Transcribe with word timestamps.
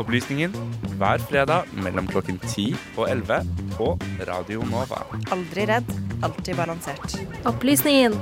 Opplysningen 0.00 0.54
hver 0.96 1.18
fredag 1.28 1.68
mellom 1.84 2.06
klokken 2.08 2.38
10 2.38 2.74
og 2.96 3.10
11 3.10 3.40
på 3.76 3.88
Radio 4.28 4.64
Nova. 4.70 5.02
Aldri 5.34 5.66
redd, 5.68 5.92
alltid 6.24 6.56
balansert. 6.56 7.18
Opplysningen. 7.44 8.16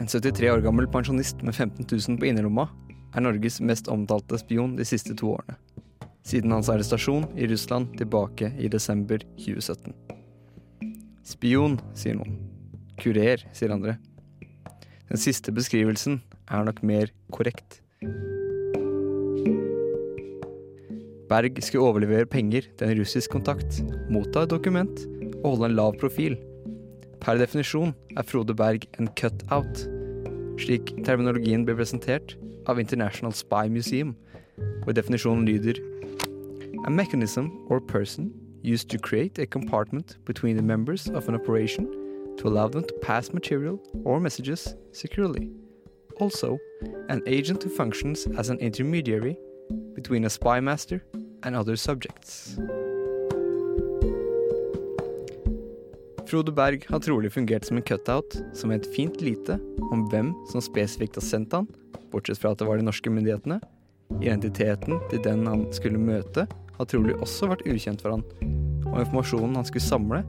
En 0.00 0.06
73 0.10 0.50
år 0.50 0.64
gammel 0.66 0.90
pensjonist 0.90 1.42
med 1.46 1.54
15 1.54 1.86
000 1.86 2.18
på 2.18 2.26
innerlomma 2.26 2.66
er 3.14 3.22
Norges 3.22 3.60
mest 3.62 3.88
omtalte 3.90 4.38
spion 4.38 4.76
de 4.78 4.86
siste 4.86 5.14
to 5.18 5.34
årene. 5.36 5.58
Siden 6.26 6.52
hans 6.52 6.68
arrestasjon 6.68 7.26
i 7.38 7.48
Russland 7.48 7.94
tilbake 7.98 8.52
i 8.60 8.68
desember 8.68 9.22
2017. 9.40 9.94
Spion, 11.24 11.78
sier 11.96 12.18
noen. 12.18 12.36
Kurer, 13.00 13.42
sier 13.56 13.72
andre. 13.72 13.96
Den 15.10 15.20
siste 15.20 15.54
beskrivelsen 15.54 16.20
er 16.50 16.66
nok 16.66 16.82
mer 16.86 17.10
korrekt. 17.32 17.80
Berg 21.30 21.60
skulle 21.62 21.86
overlevere 21.86 22.26
penger 22.26 22.66
til 22.76 22.88
en 22.88 22.98
russisk 22.98 23.30
kontakt, 23.30 23.80
motta 24.10 24.44
et 24.44 24.50
dokument 24.50 25.04
og 25.44 25.52
holde 25.52 25.70
en 25.70 25.76
lav 25.78 25.94
profil. 26.00 26.34
Per 27.22 27.38
definisjon 27.38 27.92
er 28.16 28.26
Frode 28.26 28.56
Berg 28.56 28.88
en 28.98 29.10
cut-out, 29.18 29.84
slik 30.60 30.90
terminologien 31.06 31.62
ble 31.66 31.76
presentert 31.78 32.34
av 32.68 32.80
International 32.82 33.32
Spy 33.36 33.70
Museum, 33.70 34.16
hvor 34.84 34.92
definisjonen 34.92 35.44
lyder 35.44 35.80
A 36.86 36.90
mechanism 36.90 37.46
or 37.68 37.78
person 37.78 38.32
used 38.62 38.88
to 38.88 38.98
create 38.98 39.38
a 39.38 39.46
compartment 39.46 40.16
between 40.24 40.56
the 40.56 40.62
members 40.62 41.08
of 41.08 41.28
an 41.28 41.34
operation 41.34 41.86
to 42.38 42.48
allow 42.48 42.68
them 42.68 42.82
to 42.84 42.94
pass 43.02 43.32
material 43.32 43.78
or 44.04 44.18
messages 44.18 44.74
securely. 44.92 45.50
Also, 46.20 46.58
an 47.08 47.22
agent 47.26 47.62
who 47.62 47.68
functions 47.68 48.26
as 48.38 48.48
an 48.48 48.58
intermediary 48.58 49.36
between 49.94 50.24
a 50.24 50.30
spy 50.30 50.58
and 51.42 51.56
other 51.56 51.76
subjects. 51.76 52.56
Frode 56.26 56.54
Berg 56.54 56.86
har 56.88 57.00
trolig 57.00 57.32
fungert 57.32 57.66
som 57.66 57.76
en 57.76 57.82
cutout 57.82 58.36
som 58.54 58.70
vet 58.70 58.86
fint 58.94 59.20
lite 59.20 59.58
om 59.90 60.06
hvem 60.08 60.32
som 60.52 60.62
spesifikt 60.62 61.18
har 61.18 61.26
sendt 61.26 61.52
han, 61.52 61.66
bortsett 62.12 62.38
fra 62.38 62.52
at 62.52 62.58
det 62.58 62.68
var 62.68 62.78
de 62.78 62.86
norske 62.86 63.10
myndighetene. 63.10 63.60
Identiteten 64.18 64.98
til 65.10 65.22
den 65.24 65.46
han 65.46 65.64
skulle 65.74 66.00
møte, 66.02 66.46
har 66.76 66.88
trolig 66.88 67.14
også 67.20 67.50
vært 67.52 67.66
ukjent 67.68 68.02
for 68.02 68.16
han, 68.16 68.24
og 68.90 68.98
informasjonen 69.04 69.58
han 69.60 69.68
skulle 69.68 69.86
samle, 69.86 70.20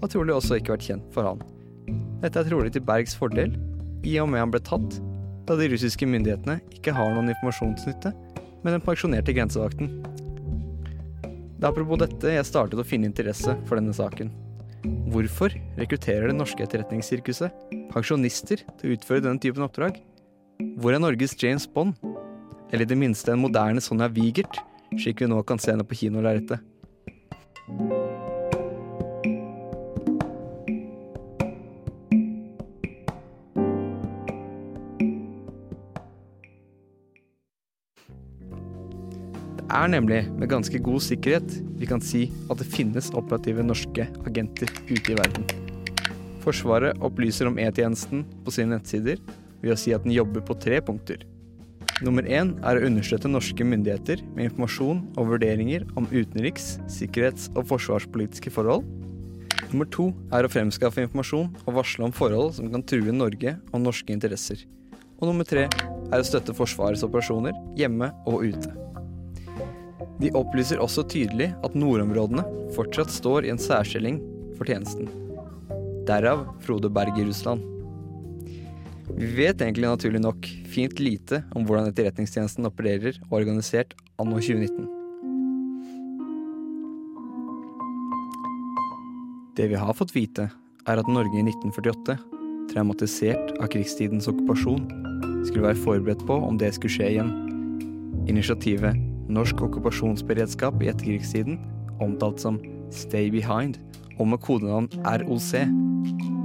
har 0.00 0.12
trolig 0.12 0.34
også 0.34 0.58
ikke 0.60 0.74
vært 0.74 0.88
kjent 0.88 1.08
for 1.14 1.30
han. 1.30 1.42
Dette 2.20 2.40
er 2.40 2.48
trolig 2.50 2.74
til 2.74 2.84
Bergs 2.84 3.16
fordel, 3.16 3.54
i 4.04 4.18
og 4.20 4.28
med 4.32 4.42
han 4.42 4.52
ble 4.52 4.60
tatt, 4.64 4.98
da 5.48 5.56
de 5.56 5.68
russiske 5.72 6.08
myndighetene 6.08 6.58
ikke 6.76 6.94
har 6.96 7.12
noen 7.12 7.32
informasjonsnytte 7.32 8.12
med 8.64 8.72
den 8.72 8.84
pensjonerte 8.84 9.34
grensevakten. 9.36 9.90
Det 11.54 11.64
er 11.64 11.70
apropos 11.70 12.00
dette 12.00 12.32
jeg 12.34 12.48
startet 12.48 12.80
å 12.80 12.86
finne 12.86 13.08
interesse 13.08 13.54
for 13.68 13.80
denne 13.80 13.94
saken. 13.96 14.32
Hvorfor 15.12 15.54
rekrutterer 15.78 16.28
det 16.28 16.36
norske 16.36 16.64
etterretningssirkuset 16.64 17.72
pensjonister 17.92 18.64
til 18.80 18.90
å 18.90 18.98
utføre 18.98 19.24
denne 19.24 19.40
typen 19.40 19.64
oppdrag? 19.64 20.00
Hvor 20.80 20.92
er 20.92 21.00
Norges 21.00 21.36
James 21.40 21.64
Bond? 21.70 21.96
Eller 22.72 22.82
i 22.82 22.90
det 22.90 22.98
minste 22.98 23.32
en 23.32 23.42
moderne 23.42 23.82
Sonja 23.82 24.08
Wigert, 24.08 24.60
slik 24.98 25.20
vi 25.22 25.28
nå 25.30 25.42
kan 25.46 25.60
se 25.62 25.72
henne 25.72 25.86
på 25.86 25.98
kinolerretet? 25.98 26.62
Det 39.54 39.82
er 39.82 39.90
nemlig 39.90 40.20
med 40.38 40.48
ganske 40.48 40.78
god 40.78 41.02
sikkerhet 41.02 41.56
vi 41.80 41.86
kan 41.90 42.02
si 42.04 42.28
at 42.50 42.60
det 42.60 42.68
finnes 42.70 43.10
operative 43.18 43.64
norske 43.66 44.06
agenter 44.24 44.70
ute 44.88 45.12
i 45.12 45.16
verden. 45.18 45.44
Forsvaret 46.44 47.00
opplyser 47.04 47.50
om 47.50 47.58
E-tjenesten 47.58 48.22
på 48.44 48.54
sine 48.54 48.76
nettsider 48.76 49.18
ved 49.62 49.74
å 49.74 49.78
si 49.80 49.94
at 49.96 50.04
den 50.06 50.14
jobber 50.14 50.44
på 50.46 50.56
tre 50.62 50.78
punkter. 50.84 51.24
Nummer 52.02 52.26
én 52.26 52.56
er 52.66 52.78
å 52.78 52.86
understøtte 52.88 53.30
norske 53.30 53.62
myndigheter 53.62 54.24
med 54.34 54.48
informasjon 54.48 55.04
og 55.14 55.28
vurderinger 55.30 55.84
om 55.94 56.08
utenriks-, 56.10 56.80
sikkerhets- 56.90 57.50
og 57.54 57.68
forsvarspolitiske 57.70 58.50
forhold. 58.50 58.82
Nummer 59.70 59.86
to 59.94 60.08
er 60.34 60.46
å 60.46 60.50
fremskaffe 60.50 61.04
informasjon 61.04 61.52
og 61.62 61.76
varsle 61.76 62.08
om 62.08 62.14
forhold 62.14 62.56
som 62.56 62.70
kan 62.72 62.82
true 62.82 63.14
Norge 63.14 63.54
og 63.70 63.84
norske 63.84 64.14
interesser. 64.14 64.64
Og 65.20 65.28
nummer 65.30 65.46
tre 65.46 65.68
er 65.70 66.18
å 66.18 66.26
støtte 66.26 66.54
Forsvarets 66.56 67.04
operasjoner 67.06 67.54
hjemme 67.78 68.10
og 68.26 68.42
ute. 68.50 68.74
De 70.18 70.30
opplyser 70.34 70.82
også 70.82 71.06
tydelig 71.10 71.52
at 71.66 71.78
nordområdene 71.78 72.44
fortsatt 72.74 73.10
står 73.14 73.46
i 73.46 73.54
en 73.54 73.62
særstilling 73.62 74.18
for 74.58 74.66
tjenesten. 74.66 75.10
Derav 76.08 76.46
Frode 76.62 76.90
Berg 76.92 77.18
i 77.18 77.28
Russland. 77.30 77.73
Vi 79.14 79.28
vet 79.36 79.60
egentlig 79.62 79.86
naturlig 79.86 80.20
nok 80.24 80.46
fint 80.66 80.98
lite 80.98 81.44
om 81.54 81.62
hvordan 81.66 81.86
Etterretningstjenesten 81.92 82.66
opererer 82.66 83.14
og 83.28 83.36
er 83.36 83.44
organisert 83.44 83.94
anno 84.18 84.40
2019. 84.42 84.88
Det 89.54 89.68
vi 89.70 89.78
har 89.78 89.94
fått 89.94 90.16
vite, 90.16 90.48
er 90.90 90.98
at 90.98 91.08
Norge 91.08 91.38
i 91.38 91.44
1948, 91.46 92.18
traumatisert 92.72 93.54
av 93.60 93.70
krigstidens 93.70 94.26
okkupasjon, 94.32 94.82
skulle 95.46 95.68
være 95.68 95.82
forberedt 95.84 96.26
på 96.26 96.34
om 96.48 96.58
det 96.58 96.72
skulle 96.74 96.96
skje 96.96 97.12
igjen. 97.14 97.30
Initiativet 98.26 98.98
Norsk 99.30 99.62
okkupasjonsberedskap 99.62 100.82
i 100.82 100.90
etterkrigstiden, 100.90 101.60
omtalt 102.02 102.42
som 102.42 102.58
Stay 102.90 103.30
Behind, 103.30 103.78
og 104.18 104.28
med 104.32 104.42
kodenavn 104.42 104.90
ROC, 105.06 105.54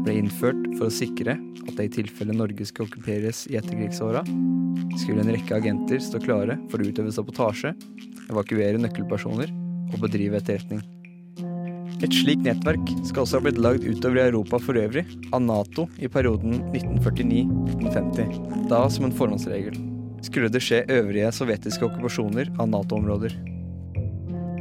ble 0.09 0.17
innført 0.23 0.61
for 0.79 0.87
å 0.87 0.93
sikre 0.93 1.35
at 1.37 1.75
det 1.77 1.85
i 1.85 1.91
tilfelle 1.99 2.33
Norge 2.33 2.65
skal 2.65 2.87
okkuperes 2.87 3.43
i 3.51 3.57
etterkrigsåra, 3.59 4.23
skulle 4.97 5.21
en 5.21 5.33
rekke 5.35 5.57
agenter 5.59 6.01
stå 6.01 6.21
klare 6.23 6.55
for 6.71 6.81
å 6.81 6.87
utøve 6.89 7.13
sabotasje, 7.13 7.75
evakuere 8.31 8.81
nøkkelpersoner 8.81 9.51
og 9.93 9.99
bedrive 10.01 10.39
etterretning. 10.39 10.81
Et 11.99 12.15
slikt 12.15 12.45
nettverk 12.45 12.89
skal 13.03 13.25
også 13.25 13.37
ha 13.37 13.43
blitt 13.43 13.59
lagd 13.59 13.83
utover 13.83 14.21
i 14.21 14.23
Europa 14.29 14.57
for 14.63 14.79
øvrig 14.79 15.03
av 15.35 15.43
Nato 15.43 15.85
i 15.99 16.09
perioden 16.09 16.61
1949-1950, 16.71 18.69
da 18.71 18.85
som 18.89 19.05
en 19.05 19.15
forhåndsregel. 19.15 19.77
Skulle 20.25 20.49
det 20.51 20.63
skje 20.63 20.85
øvrige 20.95 21.29
sovjetiske 21.35 21.85
okkupasjoner 21.85 22.49
av 22.57 22.71
Nato-områder. 22.71 23.35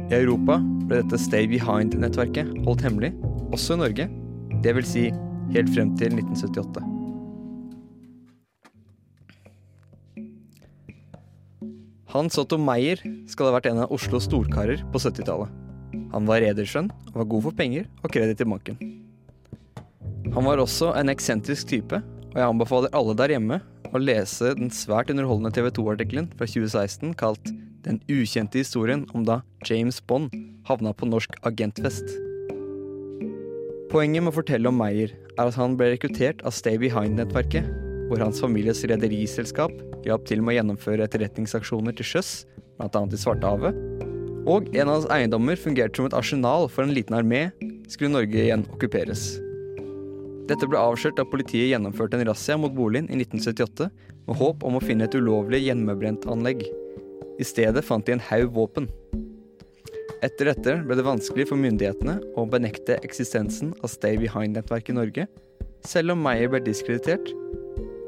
I 0.09 0.19
Europa 0.19 0.59
ble 0.89 1.01
dette 1.01 1.21
Stay 1.21 1.49
Behind-nettverket 1.49 2.53
holdt 2.67 2.85
hemmelig, 2.85 3.13
også 3.55 3.77
i 3.77 3.81
Norge, 3.85 4.09
det 4.59 4.75
vil 4.75 4.87
si 4.87 5.07
helt 5.55 5.71
frem 5.73 5.93
til 5.99 6.15
1978. 6.17 6.83
Hans 12.09 12.39
Otto 12.41 12.57
Meyer 12.57 13.01
skal 13.29 13.49
ha 13.49 13.53
vært 13.53 13.67
en 13.69 13.83
av 13.83 13.91
Oslos 13.93 14.25
storkarer 14.25 14.81
på 14.89 15.01
70-tallet. 15.01 15.51
Han 16.09 16.25
var 16.25 16.41
rederskjønn, 16.41 16.89
var 17.13 17.27
god 17.29 17.45
for 17.45 17.57
penger 17.57 17.85
og 18.01 18.13
kreditt 18.13 18.41
i 18.41 18.47
banken. 18.49 18.79
Han 20.33 20.45
var 20.45 20.61
også 20.61 20.93
en 20.97 21.13
eksentrisk 21.13 21.69
type, 21.69 21.99
og 22.31 22.37
jeg 22.37 22.47
anbefaler 22.47 22.93
alle 22.97 23.15
der 23.17 23.33
hjemme 23.35 23.59
å 23.93 24.01
lese 24.01 24.55
den 24.57 24.73
svært 24.73 25.09
underholdende 25.13 25.53
TV 25.53 25.69
2-artikkelen 25.73 26.31
fra 26.37 26.49
2016 26.49 27.13
kalt 27.17 27.53
'Den 27.85 28.01
ukjente 28.11 28.59
historien 28.59 29.05
om 29.13 29.23
da 29.23 29.41
James 29.65 30.01
Bond 30.01 30.33
havna 30.67 30.93
på 30.93 31.07
norsk 31.07 31.37
agentfest'. 31.47 32.28
Poenget 33.89 34.21
med 34.21 34.29
å 34.29 34.35
fortelle 34.35 34.69
om 34.69 34.75
Meyer 34.77 35.15
er 35.33 35.47
at 35.49 35.55
han 35.57 35.73
ble 35.77 35.87
rekruttert 35.89 36.43
av 36.45 36.53
Stay 36.53 36.77
Behind-nettverket, 36.77 37.65
hvor 38.05 38.21
hans 38.21 38.37
families 38.43 38.83
rederiselskap 38.85 39.73
hjalp 40.05 40.27
til 40.29 40.43
med 40.43 40.53
å 40.53 40.57
gjennomføre 40.59 41.07
etterretningsaksjoner 41.07 41.95
til 41.97 42.05
sjøs, 42.05 42.29
bl.a. 42.77 43.01
i 43.01 43.17
Svartehavet. 43.17 43.79
Og 44.45 44.69
en 44.77 44.85
av 44.85 44.93
hans 44.93 45.09
eiendommer 45.15 45.57
fungerte 45.57 45.97
som 45.97 46.05
et 46.05 46.17
arsenal 46.19 46.69
for 46.69 46.85
en 46.85 46.93
liten 46.93 47.17
armé, 47.17 47.47
skulle 47.89 48.13
Norge 48.13 48.37
igjen 48.37 48.67
okkuperes. 48.69 49.25
Dette 50.53 50.69
ble 50.69 50.77
avslørt 50.77 51.17
da 51.17 51.25
politiet 51.25 51.71
gjennomførte 51.71 52.19
en 52.19 52.29
razzia 52.29 52.61
mot 52.61 52.77
boligen 52.77 53.09
i 53.09 53.17
1978 53.17 53.89
med 54.29 54.37
håp 54.37 54.69
om 54.69 54.77
å 54.77 54.85
finne 54.85 55.09
et 55.09 55.17
ulovlig 55.17 55.63
hjemmebrentanlegg. 55.65 56.61
I 57.41 57.45
stedet 57.55 57.81
fant 57.89 58.05
de 58.05 58.19
en 58.19 58.27
haug 58.29 58.53
våpen. 58.53 58.85
Etter 60.19 60.49
dette 60.49 60.73
ble 60.83 60.97
det 60.99 61.05
vanskelig 61.07 61.45
for 61.47 61.59
myndighetene 61.59 62.17
å 62.35 62.43
benekte 62.51 62.97
eksistensen 63.07 63.71
av 63.79 63.91
Stay 63.93 64.17
Behind-nettverket 64.19 64.91
i 64.91 64.97
Norge, 64.97 65.25
selv 65.87 66.11
om 66.11 66.19
Meyer 66.25 66.51
ble 66.51 66.59
diskreditert, 66.65 67.29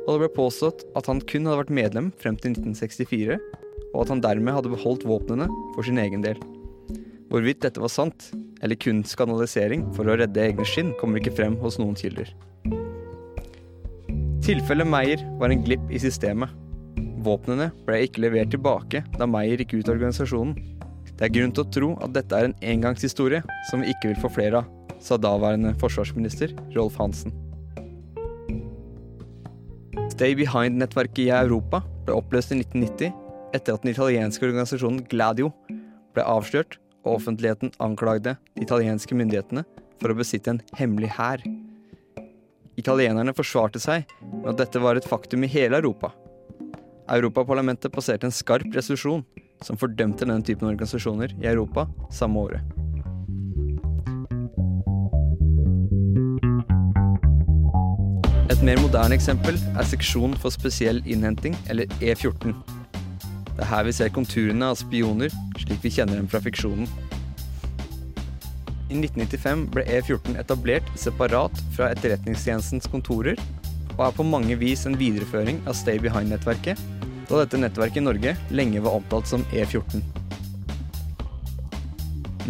og 0.04 0.10
det 0.10 0.20
ble 0.26 0.32
påstått 0.36 0.84
at 1.00 1.08
han 1.08 1.22
kun 1.24 1.48
hadde 1.48 1.62
vært 1.62 1.78
medlem 1.78 2.10
frem 2.20 2.36
til 2.36 2.52
1964, 2.58 3.38
og 3.94 4.00
at 4.04 4.12
han 4.12 4.24
dermed 4.24 4.58
hadde 4.58 4.74
beholdt 4.74 5.06
våpnene 5.08 5.48
for 5.76 5.88
sin 5.88 6.02
egen 6.04 6.26
del. 6.26 6.40
Hvorvidt 7.32 7.62
dette 7.64 7.80
var 7.80 7.94
sant, 7.94 8.28
eller 8.60 8.76
kun 8.76 9.06
skandalisering 9.08 9.88
for 9.96 10.10
å 10.10 10.18
redde 10.20 10.44
egne 10.44 10.68
skinn, 10.68 10.92
kommer 11.00 11.22
ikke 11.22 11.38
frem 11.38 11.56
hos 11.64 11.80
noen 11.80 11.96
kilder. 11.96 12.28
Tilfellet 14.44 14.90
Meyer 14.90 15.24
var 15.40 15.54
en 15.54 15.64
glipp 15.64 15.88
i 15.88 16.02
systemet. 16.02 16.52
Våpnene 17.24 17.70
ble 17.88 18.04
ikke 18.04 18.26
levert 18.26 18.52
tilbake 18.52 19.06
da 19.16 19.30
Meyer 19.30 19.64
gikk 19.64 19.78
ut 19.78 19.88
av 19.88 19.96
organisasjonen. 19.96 20.58
Det 21.22 21.28
er 21.28 21.34
grunn 21.36 21.52
til 21.54 21.62
å 21.62 21.70
tro 21.70 21.88
at 22.02 22.14
dette 22.16 22.34
er 22.34 22.48
en 22.48 22.56
engangshistorie 22.66 23.44
som 23.70 23.84
vi 23.84 23.92
ikke 23.92 24.10
vil 24.10 24.22
få 24.24 24.30
flere 24.34 24.64
av, 24.64 24.70
sa 24.98 25.20
daværende 25.22 25.76
forsvarsminister 25.78 26.56
Rolf 26.74 26.96
Hansen. 26.98 27.30
Stay 30.10 30.34
Behind-nettverket 30.40 31.28
i 31.28 31.30
Europa 31.36 31.84
ble 32.08 32.16
oppløst 32.18 32.56
i 32.56 32.58
1990 32.64 33.14
etter 33.54 33.78
at 33.78 33.86
den 33.86 33.94
italienske 33.94 34.48
organisasjonen 34.48 35.04
Gladio 35.12 35.52
ble 36.18 36.26
avslørt 36.26 36.80
og 37.04 37.20
offentligheten 37.20 37.76
anklagde 37.86 38.34
de 38.56 38.66
italienske 38.66 39.14
myndighetene 39.14 39.62
for 40.02 40.10
å 40.10 40.18
besitte 40.18 40.56
en 40.56 40.64
hemmelig 40.80 41.14
hær. 41.20 41.46
Italienerne 42.82 43.38
forsvarte 43.38 43.78
seg 43.84 44.10
med 44.26 44.56
at 44.56 44.64
dette 44.66 44.82
var 44.82 44.98
et 44.98 45.06
faktum 45.06 45.46
i 45.46 45.54
hele 45.54 45.78
Europa. 45.84 46.16
Europaparlamentet 47.14 47.94
passerte 47.94 48.26
en 48.26 48.34
skarp 48.34 48.74
resolusjon 48.74 49.22
som 49.66 49.78
fordømte 49.80 50.26
denne 50.26 50.44
typen 50.46 50.70
organisasjoner 50.70 51.36
i 51.40 51.50
Europa 51.52 51.88
samme 52.14 52.40
året. 52.40 52.62
Et 58.52 58.66
mer 58.68 58.78
moderne 58.84 59.16
eksempel 59.18 59.56
er 59.74 59.88
Seksjon 59.90 60.36
for 60.38 60.54
spesiell 60.54 61.00
innhenting, 61.10 61.56
eller 61.72 61.90
E14. 61.98 62.52
Det 63.56 63.64
er 63.64 63.70
her 63.72 63.88
vi 63.88 63.94
ser 63.96 64.12
konturene 64.14 64.68
av 64.70 64.78
spioner, 64.78 65.34
slik 65.58 65.82
vi 65.82 65.92
kjenner 65.94 66.20
dem 66.20 66.28
fra 66.30 66.42
fiksjonen. 66.44 66.90
I 68.92 69.00
1995 69.00 69.66
ble 69.72 69.86
E14 69.88 70.38
etablert 70.42 70.90
separat 71.00 71.56
fra 71.74 71.90
Etterretningstjenestens 71.96 72.90
kontorer, 72.92 73.40
og 73.96 74.04
er 74.08 74.16
på 74.18 74.26
mange 74.28 74.58
vis 74.60 74.84
en 74.86 74.98
videreføring 75.00 75.62
av 75.66 75.78
Stay 75.80 76.02
Behind-nettverket, 76.04 76.80
da 77.32 77.46
dette 77.46 77.60
nettverket 77.60 78.02
i 78.02 78.04
Norge 78.04 78.36
lenge 78.52 78.82
var 78.84 78.98
omtalt 79.00 79.30
som 79.30 79.44
E14. 79.56 80.02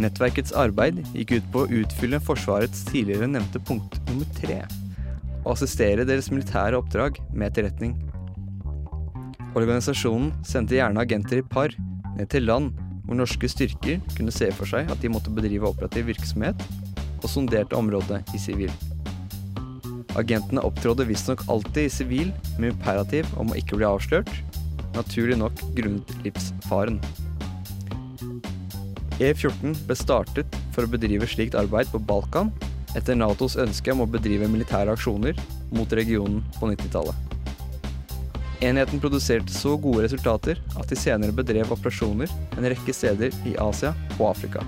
Nettverkets 0.01 0.53
arbeid 0.57 1.01
gikk 1.13 1.35
ut 1.35 1.49
på 1.53 1.63
å 1.63 1.81
utfylle 1.81 2.21
Forsvarets 2.23 2.85
tidligere 2.87 3.27
nevnte 3.29 3.61
punkt 3.67 3.99
nummer 4.07 4.29
tre, 4.39 4.63
og 5.43 5.53
assistere 5.53 6.07
deres 6.07 6.31
militære 6.33 6.79
oppdrag 6.79 7.19
med 7.29 7.51
etterretning. 7.51 7.93
Organisasjonen 9.51 10.31
sendte 10.47 10.79
gjerne 10.79 11.03
agenter 11.03 11.41
i 11.41 11.45
par 11.45 11.75
ned 12.15 12.29
til 12.31 12.47
land 12.47 12.71
hvor 13.05 13.19
norske 13.19 13.49
styrker 13.51 13.99
kunne 14.15 14.33
se 14.33 14.47
for 14.55 14.69
seg 14.69 14.89
at 14.89 15.01
de 15.03 15.11
måtte 15.11 15.33
bedrive 15.35 15.67
operativ 15.67 16.07
virksomhet, 16.09 16.57
og 17.21 17.29
sonderte 17.29 17.77
området 17.77 18.23
i 18.33 18.39
sivil. 18.41 18.71
Agentene 20.17 20.63
opptrådde 20.65 21.05
visstnok 21.07 21.43
alltid 21.51 21.85
i 21.85 21.91
sivil 21.93 22.31
med 22.57 22.73
imperativ 22.73 23.29
om 23.39 23.51
å 23.51 23.59
ikke 23.59 23.77
bli 23.77 23.87
avslørt, 23.87 24.31
naturlig 24.95 25.37
nok 25.39 25.63
grunnet 25.77 26.15
livsfaren. 26.25 26.99
E14 29.21 29.75
ble 29.85 29.97
startet 29.97 30.61
for 30.73 30.87
å 30.87 30.91
bedrive 30.91 31.27
slikt 31.29 31.57
arbeid 31.57 31.91
på 31.91 32.01
Balkan 32.01 32.49
etter 32.97 33.15
Natos 33.15 33.57
ønske 33.59 33.93
om 33.93 34.03
å 34.03 34.09
bedrive 34.09 34.49
militære 34.51 34.95
aksjoner 34.95 35.37
mot 35.71 35.93
regionen 35.95 36.41
på 36.57 36.71
90-tallet. 36.71 37.27
Enheten 38.61 39.01
produserte 39.01 39.53
så 39.53 39.73
gode 39.81 40.03
resultater 40.05 40.59
at 40.77 40.89
de 40.89 40.97
senere 40.99 41.33
bedrev 41.33 41.71
operasjoner 41.73 42.29
en 42.57 42.67
rekke 42.69 42.93
steder 42.93 43.33
i 43.49 43.55
Asia 43.61 43.95
og 44.19 44.27
Afrika. 44.35 44.61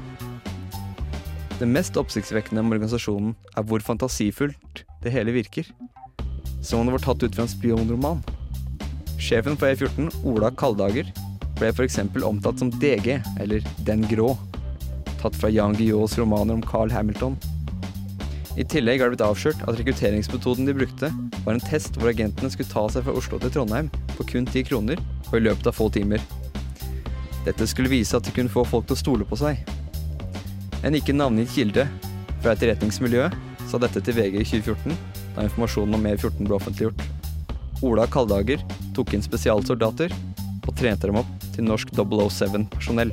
Det 1.60 1.70
mest 1.70 1.98
oppsiktsvekkende 2.02 2.64
med 2.64 2.80
organisasjonen 2.80 3.36
er 3.54 3.66
hvor 3.70 3.84
fantasifullt 3.86 4.82
det 5.04 5.14
hele 5.14 5.36
virker. 5.36 5.68
Som 6.66 6.82
om 6.82 6.90
det 6.90 6.96
var 6.96 7.06
tatt 7.06 7.26
ut 7.26 7.36
fra 7.36 7.46
en 7.46 7.52
spionroman. 7.52 8.24
Sjefen 9.20 9.58
for 9.58 9.70
E14, 9.70 10.10
Ola 10.28 10.52
Kaldager, 10.52 11.10
ble 11.60 11.70
f.eks. 11.72 12.00
omtalt 12.24 12.60
som 12.60 12.72
DG, 12.82 13.20
eller 13.40 13.64
Den 13.88 14.06
grå, 14.10 14.34
tatt 15.22 15.36
fra 15.40 15.52
Jan 15.54 15.76
Guillaus 15.78 16.18
romaner 16.20 16.58
om 16.58 16.64
Carl 16.66 16.92
Hamilton. 16.92 17.38
I 18.58 18.66
tillegg 18.70 19.02
har 19.02 19.10
det 19.10 19.16
blitt 19.16 19.26
avslørt 19.26 19.64
at 19.66 19.80
rekrutteringsmetoden 19.80 20.68
de 20.68 20.76
brukte, 20.78 21.10
var 21.46 21.56
en 21.56 21.64
test 21.64 21.96
hvor 21.98 22.12
agentene 22.12 22.52
skulle 22.54 22.70
ta 22.70 22.84
seg 22.92 23.06
fra 23.06 23.16
Oslo 23.18 23.40
til 23.42 23.54
Trondheim 23.56 23.90
for 24.14 24.28
kun 24.30 24.46
ti 24.46 24.62
kroner, 24.68 25.02
og 25.32 25.40
i 25.40 25.44
løpet 25.46 25.70
av 25.72 25.78
få 25.78 25.90
timer. 25.94 26.22
Dette 27.48 27.68
skulle 27.68 27.92
vise 27.92 28.16
at 28.16 28.28
de 28.28 28.36
kunne 28.36 28.52
få 28.52 28.66
folk 28.68 28.86
til 28.88 28.98
å 28.98 29.02
stole 29.02 29.28
på 29.28 29.40
seg. 29.40 29.60
En 30.84 30.96
ikke 30.96 31.16
navngitt 31.16 31.52
kilde 31.56 31.88
fra 32.44 32.54
etterretningsmiljøet 32.54 33.36
sa 33.72 33.80
dette 33.82 34.04
til 34.04 34.20
VG 34.20 34.40
i 34.42 34.46
2014, 34.46 34.96
da 35.34 35.48
informasjonen 35.48 35.98
om 35.98 36.08
E14 36.12 36.46
ble 36.46 36.60
offentliggjort. 36.60 37.13
Ola 37.84 38.06
Kaldager 38.08 38.62
tok 38.96 39.12
inn 39.12 39.24
spesialsoldater 39.26 40.14
og 40.64 40.72
trente 40.80 41.10
dem 41.10 41.18
opp 41.20 41.32
til 41.52 41.66
norsk 41.68 41.92
007-personell. 41.98 43.12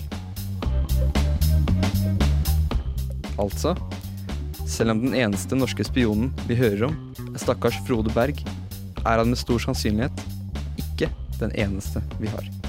Altså, 3.41 3.75
selv 4.71 4.95
om 4.95 5.03
den 5.03 5.17
eneste 5.19 5.59
norske 5.59 5.85
spionen 5.89 6.31
vi 6.47 6.59
hører 6.61 6.87
om, 6.91 6.97
er 7.33 7.43
stakkars 7.43 7.81
Frode 7.89 8.15
Berg, 8.15 8.39
er 9.01 9.19
han 9.19 9.33
med 9.33 9.41
stor 9.41 9.59
sannsynlighet 9.67 10.25
ikke 10.79 11.11
den 11.41 11.55
eneste 11.59 12.05
vi 12.21 12.31
har. 12.31 12.60